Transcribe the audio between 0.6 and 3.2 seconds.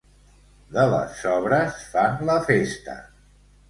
De les sobres fan la festa.